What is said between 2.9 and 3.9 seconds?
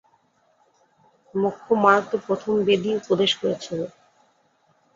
উপদেশ করেছেন।